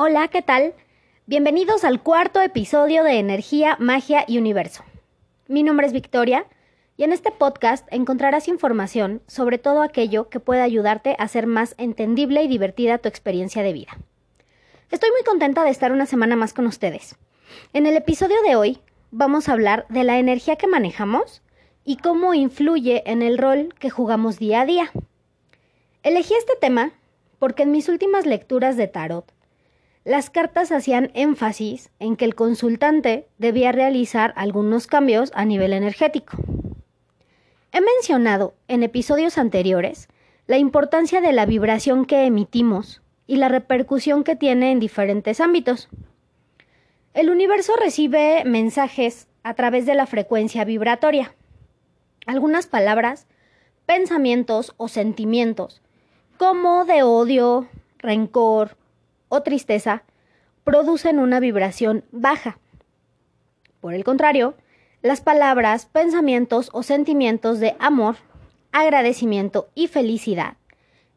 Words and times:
Hola, 0.00 0.28
¿qué 0.28 0.42
tal? 0.42 0.74
Bienvenidos 1.26 1.82
al 1.82 2.00
cuarto 2.00 2.40
episodio 2.40 3.02
de 3.02 3.18
Energía, 3.18 3.76
Magia 3.80 4.24
y 4.28 4.38
Universo. 4.38 4.84
Mi 5.48 5.64
nombre 5.64 5.88
es 5.88 5.92
Victoria 5.92 6.46
y 6.96 7.02
en 7.02 7.12
este 7.12 7.32
podcast 7.32 7.84
encontrarás 7.90 8.46
información 8.46 9.22
sobre 9.26 9.58
todo 9.58 9.82
aquello 9.82 10.28
que 10.28 10.38
pueda 10.38 10.62
ayudarte 10.62 11.16
a 11.18 11.24
hacer 11.24 11.48
más 11.48 11.74
entendible 11.78 12.44
y 12.44 12.46
divertida 12.46 12.98
tu 12.98 13.08
experiencia 13.08 13.64
de 13.64 13.72
vida. 13.72 13.98
Estoy 14.92 15.10
muy 15.10 15.24
contenta 15.24 15.64
de 15.64 15.70
estar 15.70 15.90
una 15.90 16.06
semana 16.06 16.36
más 16.36 16.54
con 16.54 16.68
ustedes. 16.68 17.16
En 17.72 17.84
el 17.84 17.96
episodio 17.96 18.36
de 18.46 18.54
hoy 18.54 18.78
vamos 19.10 19.48
a 19.48 19.52
hablar 19.52 19.84
de 19.88 20.04
la 20.04 20.20
energía 20.20 20.54
que 20.54 20.68
manejamos 20.68 21.42
y 21.84 21.96
cómo 21.96 22.34
influye 22.34 23.02
en 23.04 23.20
el 23.20 23.36
rol 23.36 23.74
que 23.80 23.90
jugamos 23.90 24.38
día 24.38 24.60
a 24.60 24.64
día. 24.64 24.92
Elegí 26.04 26.34
este 26.34 26.54
tema 26.54 26.92
porque 27.40 27.64
en 27.64 27.72
mis 27.72 27.88
últimas 27.88 28.26
lecturas 28.26 28.76
de 28.76 28.86
tarot, 28.86 29.32
las 30.08 30.30
cartas 30.30 30.72
hacían 30.72 31.10
énfasis 31.12 31.90
en 31.98 32.16
que 32.16 32.24
el 32.24 32.34
consultante 32.34 33.28
debía 33.36 33.72
realizar 33.72 34.32
algunos 34.36 34.86
cambios 34.86 35.30
a 35.34 35.44
nivel 35.44 35.74
energético. 35.74 36.38
He 37.72 37.82
mencionado 37.82 38.54
en 38.68 38.82
episodios 38.82 39.36
anteriores 39.36 40.08
la 40.46 40.56
importancia 40.56 41.20
de 41.20 41.34
la 41.34 41.44
vibración 41.44 42.06
que 42.06 42.24
emitimos 42.24 43.02
y 43.26 43.36
la 43.36 43.50
repercusión 43.50 44.24
que 44.24 44.34
tiene 44.34 44.72
en 44.72 44.80
diferentes 44.80 45.40
ámbitos. 45.40 45.90
El 47.12 47.28
universo 47.28 47.74
recibe 47.76 48.44
mensajes 48.46 49.28
a 49.42 49.52
través 49.52 49.84
de 49.84 49.94
la 49.94 50.06
frecuencia 50.06 50.64
vibratoria 50.64 51.34
algunas 52.24 52.66
palabras, 52.66 53.26
pensamientos 53.84 54.72
o 54.78 54.88
sentimientos, 54.88 55.82
como 56.38 56.86
de 56.86 57.02
odio, 57.02 57.68
rencor 57.98 58.78
o 59.28 59.42
tristeza, 59.42 60.02
producen 60.64 61.18
una 61.18 61.40
vibración 61.40 62.04
baja. 62.12 62.58
Por 63.80 63.94
el 63.94 64.04
contrario, 64.04 64.54
las 65.02 65.20
palabras, 65.20 65.86
pensamientos 65.86 66.70
o 66.72 66.82
sentimientos 66.82 67.60
de 67.60 67.76
amor, 67.78 68.16
agradecimiento 68.72 69.68
y 69.74 69.88
felicidad 69.88 70.56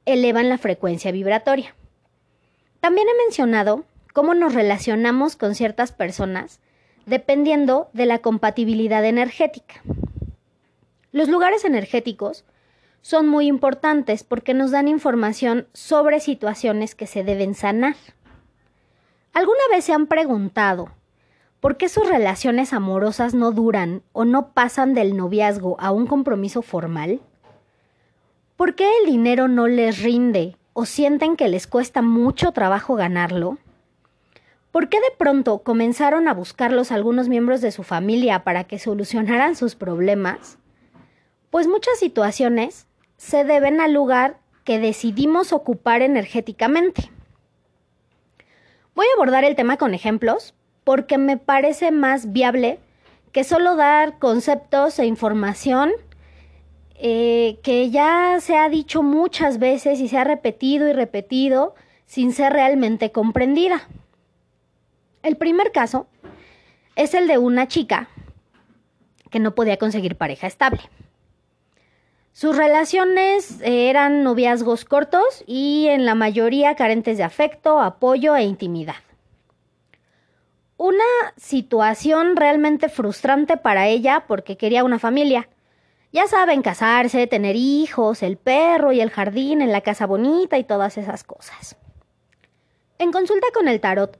elevan 0.05 0.49
la 0.49 0.57
frecuencia 0.57 1.11
vibratoria. 1.11 1.75
También 2.79 3.07
he 3.09 3.23
mencionado 3.23 3.85
cómo 4.13 4.33
nos 4.33 4.53
relacionamos 4.53 5.35
con 5.35 5.55
ciertas 5.55 5.91
personas 5.91 6.59
dependiendo 7.05 7.89
de 7.93 8.05
la 8.05 8.19
compatibilidad 8.19 9.03
energética. 9.05 9.81
Los 11.11 11.27
lugares 11.27 11.65
energéticos 11.65 12.45
son 13.01 13.27
muy 13.27 13.47
importantes 13.47 14.23
porque 14.23 14.53
nos 14.53 14.71
dan 14.71 14.87
información 14.87 15.67
sobre 15.73 16.19
situaciones 16.19 16.95
que 16.95 17.07
se 17.07 17.23
deben 17.23 17.55
sanar. 17.55 17.95
¿Alguna 19.33 19.61
vez 19.71 19.85
se 19.85 19.93
han 19.93 20.07
preguntado 20.07 20.89
por 21.59 21.77
qué 21.77 21.89
sus 21.89 22.07
relaciones 22.07 22.73
amorosas 22.73 23.33
no 23.33 23.51
duran 23.51 24.03
o 24.13 24.25
no 24.25 24.51
pasan 24.53 24.93
del 24.93 25.15
noviazgo 25.15 25.77
a 25.79 25.91
un 25.91 26.05
compromiso 26.05 26.61
formal? 26.61 27.21
¿Por 28.55 28.75
qué 28.75 28.87
el 28.99 29.11
dinero 29.11 29.47
no 29.47 29.67
les 29.67 30.03
rinde 30.03 30.57
o 30.73 30.85
sienten 30.85 31.35
que 31.35 31.47
les 31.47 31.67
cuesta 31.67 32.01
mucho 32.01 32.51
trabajo 32.51 32.95
ganarlo? 32.95 33.57
¿Por 34.71 34.87
qué 34.87 34.97
de 34.97 35.15
pronto 35.17 35.59
comenzaron 35.63 36.27
a 36.27 36.33
buscarlos 36.33 36.91
algunos 36.91 37.27
miembros 37.27 37.61
de 37.61 37.71
su 37.71 37.83
familia 37.83 38.43
para 38.43 38.63
que 38.65 38.79
solucionaran 38.79 39.55
sus 39.55 39.75
problemas? 39.75 40.57
Pues 41.49 41.67
muchas 41.67 41.99
situaciones 41.99 42.85
se 43.21 43.43
deben 43.43 43.79
al 43.81 43.93
lugar 43.93 44.39
que 44.63 44.79
decidimos 44.79 45.53
ocupar 45.53 46.01
energéticamente. 46.01 47.11
Voy 48.95 49.05
a 49.05 49.13
abordar 49.15 49.43
el 49.43 49.55
tema 49.55 49.77
con 49.77 49.93
ejemplos 49.93 50.55
porque 50.83 51.19
me 51.19 51.37
parece 51.37 51.91
más 51.91 52.33
viable 52.33 52.79
que 53.31 53.43
solo 53.43 53.75
dar 53.75 54.17
conceptos 54.17 54.97
e 54.97 55.05
información 55.05 55.91
eh, 56.95 57.59
que 57.61 57.91
ya 57.91 58.39
se 58.41 58.57
ha 58.57 58.67
dicho 58.69 59.03
muchas 59.03 59.59
veces 59.59 59.99
y 59.99 60.07
se 60.07 60.17
ha 60.17 60.23
repetido 60.23 60.87
y 60.87 60.93
repetido 60.93 61.75
sin 62.07 62.33
ser 62.33 62.53
realmente 62.53 63.11
comprendida. 63.11 63.87
El 65.21 65.37
primer 65.37 65.71
caso 65.71 66.07
es 66.95 67.13
el 67.13 67.27
de 67.27 67.37
una 67.37 67.67
chica 67.67 68.09
que 69.29 69.39
no 69.39 69.53
podía 69.53 69.77
conseguir 69.77 70.15
pareja 70.15 70.47
estable. 70.47 70.81
Sus 72.33 72.55
relaciones 72.55 73.61
eh, 73.61 73.89
eran 73.89 74.23
noviazgos 74.23 74.85
cortos 74.85 75.43
y 75.45 75.87
en 75.89 76.05
la 76.05 76.15
mayoría 76.15 76.75
carentes 76.75 77.17
de 77.17 77.23
afecto, 77.23 77.81
apoyo 77.81 78.35
e 78.35 78.43
intimidad. 78.43 78.95
Una 80.77 81.03
situación 81.37 82.35
realmente 82.35 82.89
frustrante 82.89 83.57
para 83.57 83.87
ella 83.87 84.23
porque 84.27 84.57
quería 84.57 84.83
una 84.83 84.97
familia. 84.97 85.49
Ya 86.13 86.27
saben, 86.27 86.61
casarse, 86.61 87.27
tener 87.27 87.55
hijos, 87.55 88.23
el 88.23 88.37
perro 88.37 88.91
y 88.91 89.01
el 89.01 89.11
jardín 89.11 89.61
en 89.61 89.71
la 89.71 89.81
casa 89.81 90.05
bonita 90.07 90.57
y 90.57 90.63
todas 90.63 90.97
esas 90.97 91.23
cosas. 91.23 91.77
En 92.97 93.11
consulta 93.11 93.47
con 93.53 93.67
el 93.67 93.79
tarot, 93.79 94.17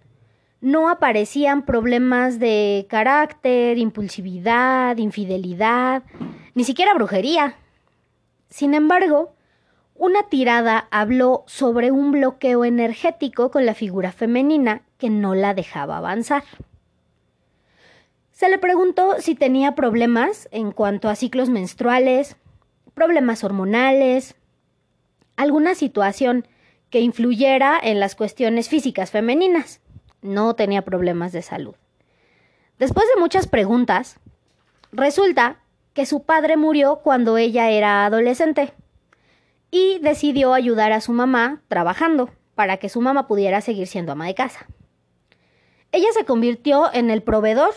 no 0.62 0.90
aparecían 0.90 1.66
problemas 1.66 2.40
de 2.40 2.86
carácter, 2.90 3.78
impulsividad, 3.78 4.98
infidelidad, 4.98 6.04
ni 6.54 6.64
siquiera 6.64 6.94
brujería. 6.94 7.56
Sin 8.52 8.74
embargo, 8.74 9.34
una 9.96 10.24
tirada 10.24 10.88
habló 10.92 11.46
sobre 11.48 11.92
un 11.92 12.12
bloqueo 12.12 12.66
energético 12.66 13.50
con 13.50 13.66
la 13.66 13.74
figura 13.74 14.12
femenina 14.12 14.82
que 14.98 15.10
no 15.10 15.36
la 15.36 15.54
dejaba 15.54 15.98
avanzar. 15.98 16.44
Se 18.32 18.50
le 18.50 18.58
preguntó 18.58 19.16
si 19.20 19.36
tenía 19.36 19.74
problemas 19.74 20.50
en 20.52 20.72
cuanto 20.72 21.08
a 21.08 21.16
ciclos 21.16 21.50
menstruales, 21.50 22.36
problemas 22.94 23.44
hormonales, 23.46 24.36
alguna 25.38 25.74
situación 25.74 26.46
que 26.90 27.00
influyera 27.00 27.80
en 27.82 28.02
las 28.02 28.16
cuestiones 28.16 28.68
físicas 28.68 29.12
femeninas. 29.12 29.80
No 30.22 30.56
tenía 30.56 30.82
problemas 30.82 31.32
de 31.32 31.42
salud. 31.42 31.76
Después 32.80 33.06
de 33.16 33.22
muchas 33.22 33.48
preguntas, 33.48 34.20
resulta 34.92 35.61
que 35.94 36.06
su 36.06 36.24
padre 36.24 36.57
murió 36.57 36.97
cuando 36.97 37.38
ella 37.38 37.69
era 37.69 38.06
adolescente 38.06 38.74
y 39.72 40.00
decidió 40.00 40.53
ayudar 40.53 40.91
a 40.91 41.02
su 41.02 41.13
mamá 41.13 41.62
trabajando 41.68 42.29
para 42.56 42.78
que 42.78 42.90
su 42.90 43.02
mamá 43.02 43.28
pudiera 43.28 43.62
seguir 43.62 43.88
siendo 43.88 44.12
ama 44.12 44.28
de 44.28 44.35
casa. 44.35 44.68
Ella 45.91 46.07
se 46.13 46.25
convirtió 46.25 46.94
en 46.94 47.09
el 47.09 47.22
proveedor, 47.22 47.74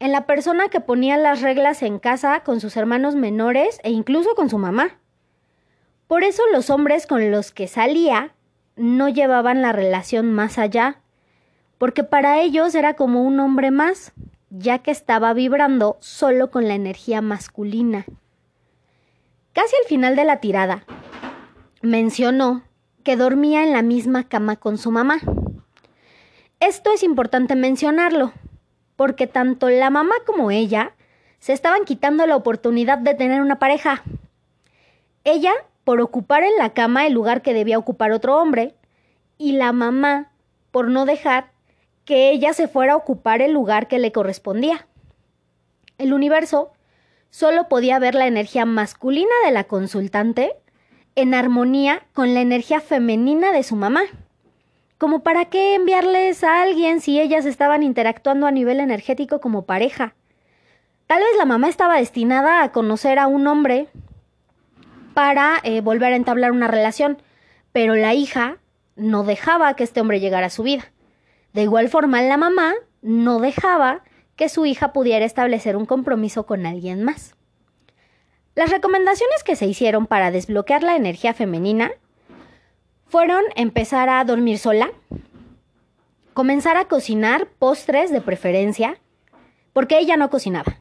en 0.00 0.12
la 0.12 0.26
persona 0.26 0.68
que 0.68 0.80
ponía 0.80 1.16
las 1.16 1.40
reglas 1.40 1.82
en 1.82 1.98
casa 1.98 2.40
con 2.40 2.60
sus 2.60 2.76
hermanos 2.76 3.14
menores 3.14 3.78
e 3.82 3.90
incluso 3.90 4.34
con 4.34 4.50
su 4.50 4.58
mamá. 4.58 4.98
Por 6.06 6.24
eso 6.24 6.42
los 6.52 6.70
hombres 6.70 7.06
con 7.06 7.30
los 7.30 7.52
que 7.52 7.68
salía 7.68 8.34
no 8.76 9.08
llevaban 9.08 9.62
la 9.62 9.72
relación 9.72 10.32
más 10.32 10.58
allá, 10.58 11.00
porque 11.78 12.02
para 12.02 12.40
ellos 12.40 12.74
era 12.74 12.94
como 12.94 13.22
un 13.22 13.38
hombre 13.40 13.70
más, 13.70 14.12
ya 14.50 14.80
que 14.80 14.90
estaba 14.90 15.32
vibrando 15.32 15.96
solo 16.00 16.50
con 16.50 16.68
la 16.68 16.74
energía 16.74 17.22
masculina. 17.22 18.04
Casi 19.52 19.74
al 19.82 19.88
final 19.88 20.16
de 20.16 20.24
la 20.24 20.40
tirada, 20.40 20.84
mencionó 21.82 22.62
que 23.04 23.16
dormía 23.16 23.62
en 23.62 23.72
la 23.72 23.82
misma 23.82 24.28
cama 24.28 24.56
con 24.56 24.76
su 24.76 24.90
mamá. 24.90 25.20
Esto 26.58 26.92
es 26.92 27.02
importante 27.02 27.56
mencionarlo, 27.56 28.32
porque 28.96 29.26
tanto 29.26 29.70
la 29.70 29.88
mamá 29.88 30.14
como 30.26 30.50
ella 30.50 30.92
se 31.38 31.52
estaban 31.52 31.84
quitando 31.84 32.26
la 32.26 32.36
oportunidad 32.36 32.98
de 32.98 33.14
tener 33.14 33.40
una 33.40 33.58
pareja. 33.58 34.02
Ella 35.24 35.52
por 35.84 36.00
ocupar 36.00 36.44
en 36.44 36.56
la 36.58 36.70
cama 36.70 37.06
el 37.06 37.14
lugar 37.14 37.42
que 37.42 37.54
debía 37.54 37.78
ocupar 37.78 38.12
otro 38.12 38.36
hombre, 38.36 38.74
y 39.38 39.52
la 39.52 39.72
mamá 39.72 40.30
por 40.70 40.88
no 40.88 41.06
dejar 41.06 41.50
que 42.04 42.30
ella 42.30 42.52
se 42.52 42.68
fuera 42.68 42.94
a 42.94 42.96
ocupar 42.96 43.42
el 43.42 43.52
lugar 43.52 43.88
que 43.88 43.98
le 43.98 44.12
correspondía. 44.12 44.86
El 45.98 46.12
universo 46.12 46.72
solo 47.30 47.68
podía 47.68 47.98
ver 47.98 48.14
la 48.14 48.26
energía 48.26 48.64
masculina 48.64 49.34
de 49.44 49.52
la 49.52 49.64
consultante 49.64 50.56
en 51.14 51.34
armonía 51.34 52.02
con 52.12 52.34
la 52.34 52.40
energía 52.40 52.80
femenina 52.80 53.52
de 53.52 53.62
su 53.62 53.76
mamá. 53.76 54.02
Como 54.98 55.22
para 55.22 55.46
qué 55.46 55.74
enviarles 55.74 56.44
a 56.44 56.62
alguien 56.62 57.00
si 57.00 57.20
ellas 57.20 57.46
estaban 57.46 57.82
interactuando 57.82 58.46
a 58.46 58.50
nivel 58.50 58.80
energético 58.80 59.40
como 59.40 59.64
pareja. 59.64 60.14
Tal 61.06 61.20
vez 61.20 61.30
la 61.38 61.44
mamá 61.44 61.68
estaba 61.68 61.96
destinada 61.96 62.62
a 62.62 62.72
conocer 62.72 63.18
a 63.18 63.26
un 63.26 63.46
hombre 63.46 63.88
para 65.14 65.60
eh, 65.64 65.80
volver 65.80 66.12
a 66.12 66.16
entablar 66.16 66.52
una 66.52 66.68
relación, 66.68 67.20
pero 67.72 67.96
la 67.96 68.14
hija 68.14 68.58
no 68.96 69.24
dejaba 69.24 69.74
que 69.74 69.84
este 69.84 70.00
hombre 70.00 70.20
llegara 70.20 70.46
a 70.46 70.50
su 70.50 70.62
vida. 70.62 70.84
De 71.52 71.62
igual 71.62 71.88
forma, 71.88 72.22
la 72.22 72.36
mamá 72.36 72.74
no 73.02 73.40
dejaba 73.40 74.02
que 74.36 74.48
su 74.48 74.66
hija 74.66 74.92
pudiera 74.92 75.24
establecer 75.24 75.76
un 75.76 75.86
compromiso 75.86 76.46
con 76.46 76.66
alguien 76.66 77.02
más. 77.04 77.34
Las 78.54 78.70
recomendaciones 78.70 79.44
que 79.44 79.56
se 79.56 79.66
hicieron 79.66 80.06
para 80.06 80.30
desbloquear 80.30 80.82
la 80.82 80.96
energía 80.96 81.34
femenina 81.34 81.92
fueron 83.06 83.42
empezar 83.56 84.08
a 84.08 84.24
dormir 84.24 84.58
sola, 84.58 84.90
comenzar 86.34 86.76
a 86.76 86.86
cocinar 86.86 87.48
postres 87.58 88.10
de 88.10 88.20
preferencia, 88.20 88.98
porque 89.72 89.98
ella 89.98 90.16
no 90.16 90.30
cocinaba. 90.30 90.79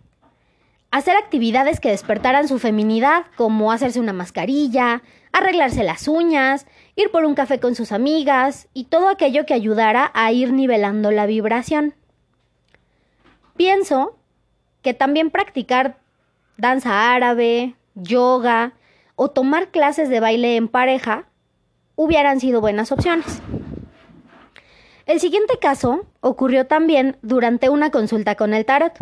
Hacer 0.91 1.15
actividades 1.15 1.80
que 1.80 1.89
despertaran 1.89 2.47
su 2.47 2.57
feminidad, 2.57 3.25
como 3.36 3.71
hacerse 3.71 4.00
una 4.00 4.13
mascarilla, 4.13 5.03
arreglarse 5.31 5.83
las 5.83 6.07
uñas, 6.07 6.65
ir 6.95 7.12
por 7.12 7.25
un 7.25 7.36
café 7.36 7.59
con 7.59 7.75
sus 7.75 7.91
amigas 7.91 8.68
y 8.74 8.86
todo 8.86 9.09
aquello 9.09 9.45
que 9.45 9.53
ayudara 9.53 10.12
a 10.15 10.31
ir 10.31 10.51
nivelando 10.51 11.12
la 11.12 11.27
vibración. 11.27 11.94
Pienso 13.56 14.18
que 14.81 14.94
también 14.94 15.30
practicar 15.30 16.00
danza 16.57 17.13
árabe, 17.13 17.75
yoga 17.94 18.74
o 19.15 19.30
tomar 19.30 19.69
clases 19.69 20.09
de 20.09 20.19
baile 20.19 20.56
en 20.56 20.68
pareja 20.68 21.25
hubieran 21.95 22.39
sido 22.39 22.62
buenas 22.62 22.91
opciones. 22.91 23.41
El 25.06 25.19
siguiente 25.19 25.57
caso 25.59 26.06
ocurrió 26.21 26.68
también 26.68 27.18
durante 27.21 27.69
una 27.69 27.91
consulta 27.91 28.36
con 28.36 28.53
el 28.53 28.65
tarot. 28.65 28.94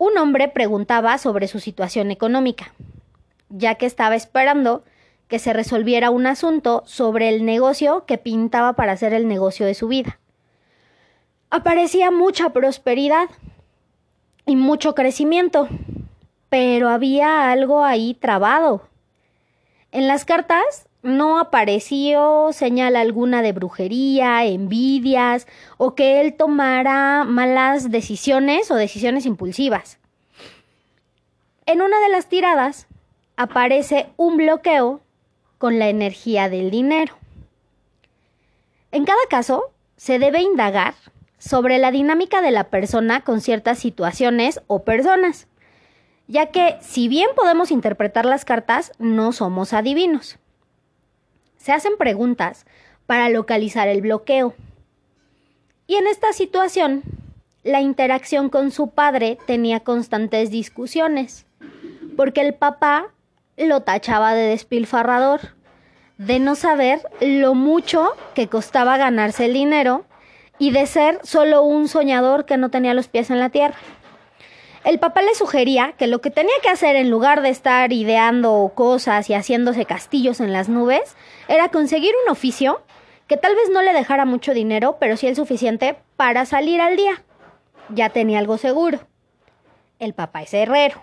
Un 0.00 0.16
hombre 0.16 0.48
preguntaba 0.48 1.18
sobre 1.18 1.46
su 1.46 1.60
situación 1.60 2.10
económica, 2.10 2.72
ya 3.50 3.74
que 3.74 3.84
estaba 3.84 4.14
esperando 4.16 4.82
que 5.28 5.38
se 5.38 5.52
resolviera 5.52 6.08
un 6.08 6.26
asunto 6.26 6.82
sobre 6.86 7.28
el 7.28 7.44
negocio 7.44 8.06
que 8.06 8.16
pintaba 8.16 8.72
para 8.72 8.92
hacer 8.92 9.12
el 9.12 9.28
negocio 9.28 9.66
de 9.66 9.74
su 9.74 9.88
vida. 9.88 10.18
Aparecía 11.50 12.10
mucha 12.10 12.48
prosperidad 12.48 13.28
y 14.46 14.56
mucho 14.56 14.94
crecimiento, 14.94 15.68
pero 16.48 16.88
había 16.88 17.50
algo 17.50 17.84
ahí 17.84 18.14
trabado. 18.14 18.88
En 19.92 20.08
las 20.08 20.24
cartas 20.24 20.88
no 21.02 21.38
apareció 21.38 22.52
señal 22.52 22.96
alguna 22.96 23.42
de 23.42 23.52
brujería, 23.52 24.44
envidias 24.44 25.46
o 25.78 25.94
que 25.94 26.20
él 26.20 26.34
tomara 26.34 27.24
malas 27.24 27.90
decisiones 27.90 28.70
o 28.70 28.74
decisiones 28.74 29.26
impulsivas. 29.26 29.98
En 31.66 31.82
una 31.82 32.00
de 32.00 32.08
las 32.10 32.28
tiradas 32.28 32.86
aparece 33.36 34.08
un 34.16 34.36
bloqueo 34.36 35.00
con 35.58 35.78
la 35.78 35.88
energía 35.88 36.48
del 36.48 36.70
dinero. 36.70 37.14
En 38.92 39.04
cada 39.04 39.24
caso, 39.28 39.70
se 39.96 40.18
debe 40.18 40.40
indagar 40.40 40.94
sobre 41.38 41.78
la 41.78 41.90
dinámica 41.90 42.42
de 42.42 42.50
la 42.50 42.64
persona 42.64 43.22
con 43.22 43.40
ciertas 43.40 43.78
situaciones 43.78 44.60
o 44.66 44.82
personas, 44.84 45.46
ya 46.26 46.46
que 46.46 46.76
si 46.80 47.08
bien 47.08 47.28
podemos 47.34 47.70
interpretar 47.70 48.24
las 48.26 48.44
cartas, 48.44 48.92
no 48.98 49.32
somos 49.32 49.72
adivinos. 49.72 50.38
Se 51.70 51.74
hacen 51.74 51.96
preguntas 51.96 52.66
para 53.06 53.28
localizar 53.28 53.86
el 53.86 54.00
bloqueo. 54.00 54.54
Y 55.86 55.94
en 55.94 56.08
esta 56.08 56.32
situación, 56.32 57.04
la 57.62 57.80
interacción 57.80 58.48
con 58.48 58.72
su 58.72 58.90
padre 58.90 59.38
tenía 59.46 59.78
constantes 59.78 60.50
discusiones, 60.50 61.46
porque 62.16 62.40
el 62.40 62.54
papá 62.54 63.12
lo 63.56 63.82
tachaba 63.82 64.34
de 64.34 64.48
despilfarrador, 64.48 65.54
de 66.18 66.40
no 66.40 66.56
saber 66.56 67.02
lo 67.20 67.54
mucho 67.54 68.16
que 68.34 68.48
costaba 68.48 68.96
ganarse 68.96 69.44
el 69.44 69.52
dinero 69.52 70.04
y 70.58 70.72
de 70.72 70.86
ser 70.86 71.20
solo 71.22 71.62
un 71.62 71.86
soñador 71.86 72.46
que 72.46 72.56
no 72.56 72.70
tenía 72.70 72.94
los 72.94 73.06
pies 73.06 73.30
en 73.30 73.38
la 73.38 73.50
tierra. 73.50 73.76
El 74.82 74.98
papá 74.98 75.22
le 75.22 75.36
sugería 75.36 75.92
que 75.98 76.08
lo 76.08 76.20
que 76.20 76.30
tenía 76.30 76.54
que 76.62 76.70
hacer 76.70 76.96
en 76.96 77.10
lugar 77.10 77.42
de 77.42 77.50
estar 77.50 77.92
ideando 77.92 78.72
cosas 78.74 79.30
y 79.30 79.34
haciéndose 79.34 79.84
castillos 79.84 80.40
en 80.40 80.52
las 80.52 80.68
nubes, 80.68 81.14
era 81.50 81.68
conseguir 81.68 82.12
un 82.24 82.32
oficio 82.32 82.80
que 83.26 83.36
tal 83.36 83.54
vez 83.54 83.68
no 83.70 83.82
le 83.82 83.92
dejara 83.92 84.24
mucho 84.24 84.54
dinero, 84.54 84.96
pero 84.98 85.16
sí 85.16 85.26
el 85.26 85.36
suficiente 85.36 85.96
para 86.16 86.46
salir 86.46 86.80
al 86.80 86.96
día. 86.96 87.22
Ya 87.90 88.08
tenía 88.08 88.38
algo 88.38 88.56
seguro. 88.56 89.00
El 89.98 90.14
papá 90.14 90.42
es 90.42 90.54
herrero. 90.54 91.02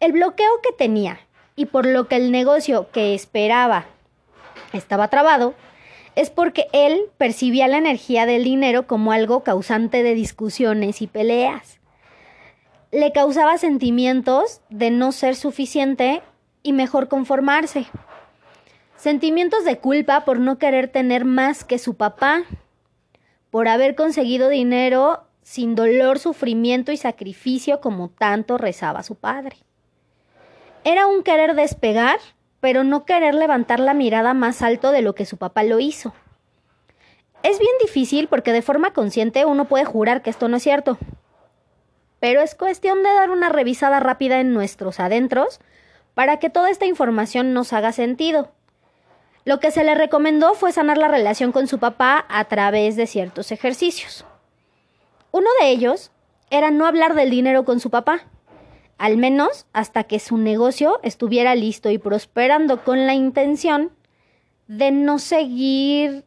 El 0.00 0.12
bloqueo 0.12 0.60
que 0.62 0.72
tenía 0.72 1.20
y 1.56 1.66
por 1.66 1.86
lo 1.86 2.06
que 2.06 2.16
el 2.16 2.30
negocio 2.30 2.90
que 2.92 3.14
esperaba 3.14 3.86
estaba 4.72 5.08
trabado, 5.08 5.54
es 6.14 6.30
porque 6.30 6.66
él 6.72 7.00
percibía 7.18 7.68
la 7.68 7.78
energía 7.78 8.26
del 8.26 8.44
dinero 8.44 8.86
como 8.86 9.12
algo 9.12 9.42
causante 9.42 10.02
de 10.02 10.14
discusiones 10.14 11.02
y 11.02 11.06
peleas. 11.06 11.78
Le 12.90 13.12
causaba 13.12 13.58
sentimientos 13.58 14.60
de 14.70 14.90
no 14.90 15.12
ser 15.12 15.36
suficiente 15.36 16.22
y 16.62 16.72
mejor 16.72 17.08
conformarse. 17.08 17.86
Sentimientos 18.96 19.64
de 19.64 19.78
culpa 19.78 20.24
por 20.24 20.38
no 20.38 20.58
querer 20.58 20.88
tener 20.88 21.24
más 21.24 21.64
que 21.64 21.78
su 21.78 21.94
papá, 21.94 22.44
por 23.50 23.68
haber 23.68 23.94
conseguido 23.94 24.48
dinero 24.48 25.24
sin 25.42 25.74
dolor, 25.74 26.18
sufrimiento 26.18 26.92
y 26.92 26.96
sacrificio 26.96 27.80
como 27.80 28.08
tanto 28.08 28.58
rezaba 28.58 29.02
su 29.02 29.14
padre. 29.14 29.58
Era 30.82 31.06
un 31.06 31.22
querer 31.22 31.54
despegar, 31.54 32.18
pero 32.60 32.84
no 32.84 33.04
querer 33.04 33.34
levantar 33.34 33.80
la 33.80 33.94
mirada 33.94 34.34
más 34.34 34.62
alto 34.62 34.90
de 34.90 35.02
lo 35.02 35.14
que 35.14 35.26
su 35.26 35.36
papá 35.36 35.62
lo 35.62 35.78
hizo. 35.78 36.14
Es 37.42 37.58
bien 37.60 37.72
difícil 37.80 38.26
porque 38.26 38.52
de 38.52 38.62
forma 38.62 38.92
consciente 38.92 39.44
uno 39.44 39.66
puede 39.66 39.84
jurar 39.84 40.22
que 40.22 40.30
esto 40.30 40.48
no 40.48 40.56
es 40.56 40.62
cierto. 40.64 40.98
Pero 42.18 42.40
es 42.40 42.54
cuestión 42.54 43.02
de 43.04 43.12
dar 43.12 43.30
una 43.30 43.50
revisada 43.50 44.00
rápida 44.00 44.40
en 44.40 44.52
nuestros 44.52 44.98
adentros 45.00 45.60
para 46.14 46.38
que 46.38 46.50
toda 46.50 46.70
esta 46.70 46.86
información 46.86 47.52
nos 47.52 47.72
haga 47.72 47.92
sentido. 47.92 48.50
Lo 49.46 49.60
que 49.60 49.70
se 49.70 49.82
le 49.82 49.94
recomendó 49.94 50.52
fue 50.52 50.72
sanar 50.72 50.98
la 50.98 51.08
relación 51.08 51.52
con 51.52 51.68
su 51.68 51.78
papá 51.78 52.26
a 52.28 52.44
través 52.44 52.96
de 52.96 53.06
ciertos 53.06 53.50
ejercicios. 53.50 54.26
Uno 55.30 55.48
de 55.60 55.70
ellos 55.70 56.10
era 56.50 56.70
no 56.70 56.84
hablar 56.84 57.14
del 57.14 57.30
dinero 57.30 57.64
con 57.64 57.80
su 57.80 57.88
papá 57.88 58.26
al 58.98 59.16
menos 59.16 59.66
hasta 59.72 60.04
que 60.04 60.18
su 60.18 60.38
negocio 60.38 61.00
estuviera 61.02 61.54
listo 61.54 61.90
y 61.90 61.98
prosperando 61.98 62.82
con 62.82 63.06
la 63.06 63.14
intención 63.14 63.92
de 64.68 64.90
no 64.90 65.18
seguir 65.18 66.24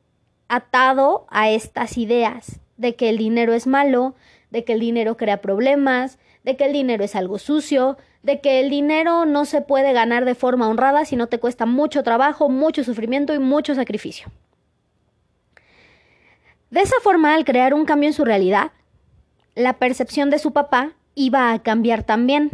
atado 0.47 1.25
a 1.29 1.49
estas 1.49 1.97
ideas 1.97 2.59
de 2.77 2.95
que 2.95 3.09
el 3.09 3.17
dinero 3.17 3.53
es 3.53 3.67
malo, 3.67 4.15
de 4.49 4.63
que 4.63 4.73
el 4.73 4.79
dinero 4.79 5.17
crea 5.17 5.41
problemas, 5.41 6.17
de 6.43 6.57
que 6.57 6.65
el 6.65 6.73
dinero 6.73 7.03
es 7.03 7.15
algo 7.15 7.37
sucio, 7.37 7.97
de 8.23 8.41
que 8.41 8.59
el 8.59 8.69
dinero 8.69 9.25
no 9.25 9.45
se 9.45 9.61
puede 9.61 9.93
ganar 9.93 10.25
de 10.25 10.35
forma 10.35 10.67
honrada 10.67 11.05
si 11.05 11.15
no 11.15 11.27
te 11.27 11.39
cuesta 11.39 11.65
mucho 11.65 12.03
trabajo, 12.03 12.49
mucho 12.49 12.83
sufrimiento 12.83 13.33
y 13.33 13.39
mucho 13.39 13.75
sacrificio. 13.75 14.27
De 16.69 16.81
esa 16.81 16.95
forma, 17.01 17.33
al 17.33 17.45
crear 17.45 17.73
un 17.73 17.85
cambio 17.85 18.09
en 18.09 18.13
su 18.13 18.25
realidad, 18.25 18.71
la 19.55 19.73
percepción 19.73 20.29
de 20.29 20.39
su 20.39 20.53
papá 20.53 20.93
iba 21.15 21.51
a 21.51 21.59
cambiar 21.59 22.03
también. 22.03 22.51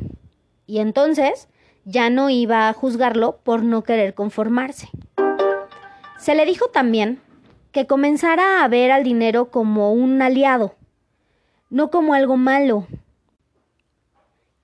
Y 0.67 0.79
entonces 0.79 1.47
ya 1.83 2.09
no 2.09 2.29
iba 2.29 2.67
a 2.67 2.73
juzgarlo 2.73 3.37
por 3.43 3.63
no 3.63 3.83
querer 3.83 4.13
conformarse. 4.13 4.89
Se 6.17 6.33
le 6.33 6.45
dijo 6.45 6.67
también 6.69 7.19
que 7.71 7.87
comenzara 7.87 8.63
a 8.63 8.67
ver 8.67 8.91
al 8.91 9.03
dinero 9.03 9.51
como 9.51 9.91
un 9.91 10.21
aliado, 10.21 10.75
no 11.75 11.91
como 11.91 12.13
algo 12.13 12.37
malo. 12.37 12.87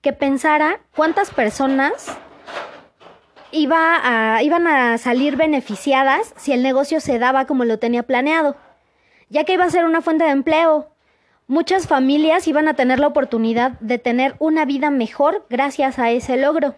Que 0.00 0.14
pensara 0.14 0.80
cuántas 0.96 1.30
personas 1.30 2.16
iba 3.50 4.40
iban 4.42 4.66
a 4.66 4.96
salir 4.96 5.36
beneficiadas 5.36 6.32
si 6.38 6.54
el 6.54 6.62
negocio 6.62 7.00
se 7.00 7.18
daba 7.18 7.44
como 7.44 7.66
lo 7.66 7.78
tenía 7.78 8.02
planeado, 8.04 8.56
ya 9.28 9.44
que 9.44 9.52
iba 9.52 9.64
a 9.64 9.70
ser 9.70 9.84
una 9.84 10.00
fuente 10.00 10.24
de 10.24 10.30
empleo, 10.30 10.88
Muchas 11.48 11.86
familias 11.86 12.48
iban 12.48 12.66
a 12.66 12.74
tener 12.74 12.98
la 12.98 13.08
oportunidad 13.08 13.72
de 13.80 13.98
tener 13.98 14.36
una 14.38 14.64
vida 14.64 14.90
mejor 14.90 15.44
gracias 15.50 15.98
a 15.98 16.10
ese 16.10 16.38
logro. 16.38 16.76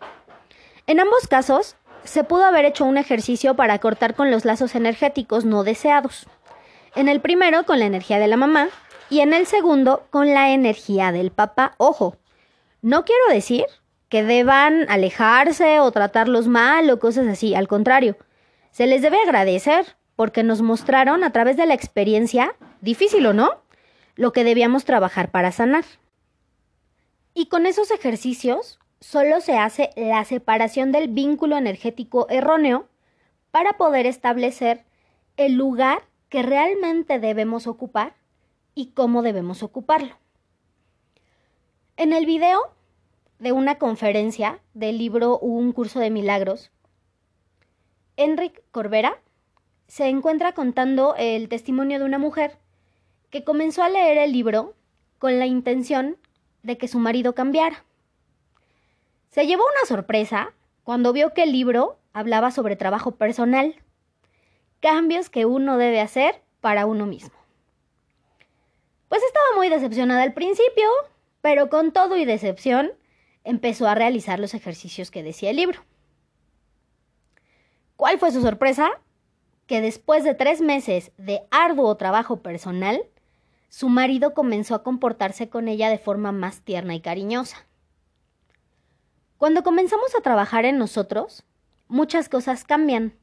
En 0.88 0.98
ambos 0.98 1.28
casos, 1.28 1.76
se 2.02 2.24
pudo 2.24 2.44
haber 2.44 2.64
hecho 2.64 2.84
un 2.84 2.98
ejercicio 2.98 3.54
para 3.54 3.78
cortar 3.78 4.14
con 4.14 4.32
los 4.32 4.44
lazos 4.44 4.74
energéticos 4.74 5.44
no 5.44 5.62
deseados. 5.62 6.26
En 6.96 7.08
el 7.08 7.20
primero 7.20 7.64
con 7.66 7.78
la 7.78 7.84
energía 7.84 8.18
de 8.18 8.26
la 8.26 8.36
mamá 8.36 8.68
y 9.10 9.20
en 9.20 9.32
el 9.32 9.46
segundo 9.46 10.06
con 10.10 10.32
la 10.32 10.50
energía 10.50 11.12
del 11.12 11.30
papá. 11.30 11.74
Ojo, 11.78 12.16
no 12.82 13.04
quiero 13.04 13.22
decir 13.30 13.64
que 14.08 14.22
deban 14.22 14.86
alejarse 14.88 15.80
o 15.80 15.90
tratarlos 15.90 16.46
mal 16.46 16.90
o 16.90 16.98
cosas 16.98 17.26
así, 17.26 17.54
al 17.54 17.68
contrario, 17.68 18.16
se 18.70 18.86
les 18.86 19.02
debe 19.02 19.18
agradecer 19.20 19.96
porque 20.16 20.42
nos 20.42 20.62
mostraron 20.62 21.24
a 21.24 21.30
través 21.30 21.56
de 21.56 21.66
la 21.66 21.74
experiencia, 21.74 22.54
difícil 22.80 23.26
o 23.26 23.32
no, 23.32 23.62
lo 24.16 24.32
que 24.32 24.44
debíamos 24.44 24.84
trabajar 24.84 25.30
para 25.30 25.52
sanar. 25.52 25.84
Y 27.34 27.46
con 27.46 27.66
esos 27.66 27.90
ejercicios 27.90 28.78
solo 29.00 29.40
se 29.40 29.58
hace 29.58 29.90
la 29.96 30.24
separación 30.24 30.92
del 30.92 31.08
vínculo 31.08 31.56
energético 31.56 32.28
erróneo 32.30 32.88
para 33.50 33.74
poder 33.74 34.06
establecer 34.06 34.84
el 35.36 35.54
lugar 35.54 36.02
que 36.28 36.42
realmente 36.42 37.18
debemos 37.18 37.66
ocupar 37.66 38.14
y 38.74 38.92
cómo 38.92 39.22
debemos 39.22 39.62
ocuparlo. 39.62 40.16
En 41.96 42.12
el 42.12 42.26
video 42.26 42.60
de 43.38 43.52
una 43.52 43.78
conferencia 43.78 44.60
del 44.74 44.98
libro 44.98 45.38
Un 45.38 45.72
curso 45.72 46.00
de 46.00 46.10
milagros, 46.10 46.70
Enric 48.16 48.62
Corbera 48.70 49.18
se 49.86 50.08
encuentra 50.08 50.52
contando 50.52 51.14
el 51.18 51.48
testimonio 51.48 51.98
de 51.98 52.04
una 52.04 52.18
mujer 52.18 52.58
que 53.30 53.44
comenzó 53.44 53.82
a 53.82 53.88
leer 53.88 54.18
el 54.18 54.32
libro 54.32 54.74
con 55.18 55.38
la 55.38 55.46
intención 55.46 56.16
de 56.62 56.78
que 56.78 56.88
su 56.88 56.98
marido 56.98 57.34
cambiara. 57.34 57.84
Se 59.30 59.46
llevó 59.46 59.64
una 59.64 59.86
sorpresa 59.86 60.52
cuando 60.84 61.12
vio 61.12 61.34
que 61.34 61.42
el 61.42 61.52
libro 61.52 61.98
hablaba 62.12 62.50
sobre 62.50 62.76
trabajo 62.76 63.12
personal, 63.12 63.74
cambios 64.80 65.30
que 65.30 65.44
uno 65.44 65.76
debe 65.76 66.00
hacer 66.00 66.42
para 66.60 66.86
uno 66.86 67.06
mismo. 67.06 67.43
Muy 69.64 69.70
decepcionada 69.70 70.22
al 70.24 70.34
principio, 70.34 70.86
pero 71.40 71.70
con 71.70 71.90
todo 71.90 72.18
y 72.18 72.26
decepción 72.26 72.92
empezó 73.44 73.88
a 73.88 73.94
realizar 73.94 74.38
los 74.38 74.52
ejercicios 74.52 75.10
que 75.10 75.22
decía 75.22 75.48
el 75.48 75.56
libro. 75.56 75.80
¿Cuál 77.96 78.18
fue 78.18 78.30
su 78.30 78.42
sorpresa? 78.42 78.90
Que 79.66 79.80
después 79.80 80.22
de 80.22 80.34
tres 80.34 80.60
meses 80.60 81.12
de 81.16 81.44
arduo 81.50 81.96
trabajo 81.96 82.42
personal, 82.42 83.06
su 83.70 83.88
marido 83.88 84.34
comenzó 84.34 84.74
a 84.74 84.82
comportarse 84.82 85.48
con 85.48 85.66
ella 85.68 85.88
de 85.88 85.96
forma 85.96 86.30
más 86.30 86.60
tierna 86.60 86.94
y 86.94 87.00
cariñosa. 87.00 87.64
Cuando 89.38 89.62
comenzamos 89.62 90.14
a 90.14 90.20
trabajar 90.20 90.66
en 90.66 90.76
nosotros, 90.76 91.42
muchas 91.88 92.28
cosas 92.28 92.64
cambian. 92.64 93.14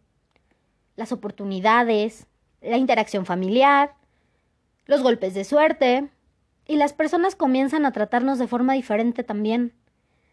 Las 0.95 1.11
oportunidades, 1.11 2.25
la 2.61 2.77
interacción 2.77 3.27
familiar, 3.27 3.93
los 4.87 5.03
golpes 5.03 5.35
de 5.35 5.43
suerte, 5.43 6.09
y 6.67 6.75
las 6.75 6.93
personas 6.93 7.35
comienzan 7.35 7.85
a 7.85 7.91
tratarnos 7.91 8.39
de 8.39 8.47
forma 8.47 8.73
diferente 8.73 9.23
también. 9.23 9.73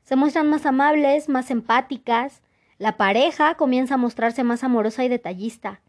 Se 0.04 0.16
muestran 0.16 0.48
más 0.48 0.66
amables, 0.66 1.28
más 1.28 1.50
empáticas, 1.50 2.42
la 2.78 2.96
pareja 2.96 3.56
comienza 3.56 3.94
a 3.94 3.98
mostrarse 3.98 4.44
más 4.44 4.62
amorosa 4.62 5.04
y 5.04 5.08
detallista, 5.08 5.80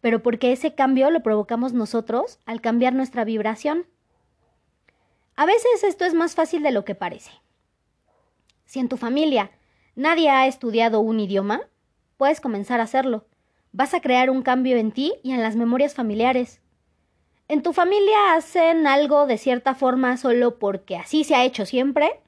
pero 0.00 0.22
porque 0.22 0.52
ese 0.52 0.74
cambio 0.74 1.10
lo 1.10 1.22
provocamos 1.22 1.72
nosotros 1.72 2.40
al 2.46 2.60
cambiar 2.60 2.94
nuestra 2.94 3.24
vibración. 3.24 3.86
A 5.36 5.46
veces 5.46 5.84
esto 5.84 6.04
es 6.04 6.14
más 6.14 6.34
fácil 6.34 6.62
de 6.62 6.72
lo 6.72 6.84
que 6.84 6.94
parece. 6.94 7.30
Si 8.64 8.80
en 8.80 8.88
tu 8.88 8.96
familia 8.96 9.52
nadie 9.94 10.30
ha 10.30 10.46
estudiado 10.46 11.00
un 11.00 11.20
idioma, 11.20 11.60
puedes 12.16 12.40
comenzar 12.40 12.80
a 12.80 12.84
hacerlo. 12.84 13.26
Vas 13.72 13.94
a 13.94 14.00
crear 14.00 14.30
un 14.30 14.42
cambio 14.42 14.76
en 14.76 14.90
ti 14.90 15.14
y 15.22 15.32
en 15.32 15.42
las 15.42 15.54
memorias 15.54 15.94
familiares. 15.94 16.60
En 17.48 17.62
tu 17.62 17.72
familia 17.72 18.34
hacen 18.34 18.86
algo 18.86 19.26
de 19.26 19.38
cierta 19.38 19.74
forma 19.74 20.16
solo 20.16 20.58
porque 20.58 20.96
así 20.96 21.24
se 21.24 21.34
ha 21.34 21.44
hecho 21.44 21.66
siempre, 21.66 22.20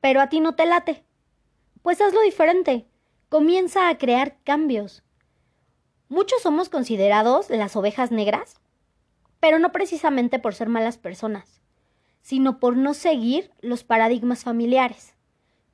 pero 0.00 0.20
a 0.20 0.28
ti 0.28 0.40
no 0.40 0.54
te 0.54 0.66
late. 0.66 1.04
Pues 1.82 2.00
hazlo 2.00 2.20
diferente 2.22 2.86
comienza 3.34 3.88
a 3.88 3.98
crear 3.98 4.36
cambios. 4.44 5.02
Muchos 6.08 6.40
somos 6.40 6.68
considerados 6.68 7.50
las 7.50 7.74
ovejas 7.74 8.12
negras, 8.12 8.60
pero 9.40 9.58
no 9.58 9.72
precisamente 9.72 10.38
por 10.38 10.54
ser 10.54 10.68
malas 10.68 10.98
personas, 10.98 11.60
sino 12.22 12.60
por 12.60 12.76
no 12.76 12.94
seguir 12.94 13.50
los 13.60 13.82
paradigmas 13.82 14.44
familiares. 14.44 15.16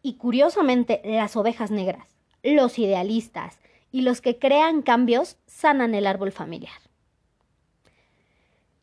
Y 0.01 0.15
curiosamente, 0.15 1.03
las 1.05 1.37
ovejas 1.37 1.71
negras, 1.71 2.17
los 2.43 2.79
idealistas 2.79 3.59
y 3.93 4.01
los 4.01 4.23
que 4.23 4.39
crean 4.39 4.81
cambios 4.81 5.37
sanan 5.45 5.95
el 5.95 6.07
árbol 6.07 6.33
familiar. 6.33 6.90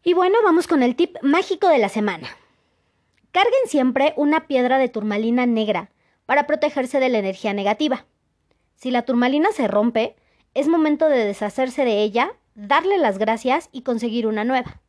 Y 0.08 0.14
bueno, 0.14 0.38
vamos 0.42 0.68
con 0.68 0.84
el 0.84 0.96
tip 0.96 1.18
mágico 1.22 1.68
de 1.68 1.80
la 1.80 1.90
semana. 1.90 2.30
Carguen 3.34 3.68
siempre 3.68 4.14
una 4.16 4.48
piedra 4.48 4.78
de 4.78 4.88
turmalina 4.88 5.46
negra 5.46 5.92
para 6.26 6.48
protegerse 6.48 7.02
de 7.02 7.10
la 7.10 7.18
energía 7.18 7.52
negativa. 7.52 8.06
Si 8.78 8.90
la 8.90 9.02
turmalina 9.02 9.52
se 9.52 9.68
rompe, 9.68 10.16
es 10.54 10.70
momento 10.70 11.10
de 11.10 11.26
deshacerse 11.26 11.84
de 11.84 12.04
ella, 12.04 12.32
darle 12.56 12.98
las 13.00 13.18
gracias 13.18 13.68
y 13.74 13.82
conseguir 13.82 14.28
una 14.28 14.46
nueva. 14.46 14.80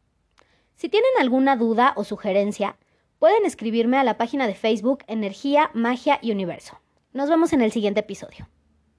Si 0.77 0.89
tienen 0.89 1.11
alguna 1.19 1.57
duda 1.57 1.95
o 1.97 2.05
sugerencia, 2.05 2.77
pueden 3.19 3.45
escribirme 3.45 3.97
a 3.97 4.05
la 4.05 4.19
página 4.19 4.47
de 4.47 4.55
Facebook 4.55 5.03
Energía, 5.09 5.73
Magia 5.75 6.21
y 6.23 6.31
Universo. 6.31 6.79
Nos 7.13 7.29
vemos 7.29 7.53
en 7.53 7.63
el 7.63 7.73
siguiente 7.73 7.99
episodio. 7.99 8.49